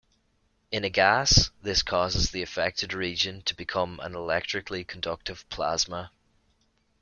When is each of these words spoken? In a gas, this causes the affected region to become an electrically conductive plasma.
In 0.71 0.83
a 0.83 0.89
gas, 0.89 1.51
this 1.61 1.83
causes 1.83 2.31
the 2.31 2.41
affected 2.41 2.91
region 2.91 3.43
to 3.43 3.53
become 3.55 3.99
an 4.01 4.15
electrically 4.15 4.83
conductive 4.83 5.47
plasma. 5.49 6.09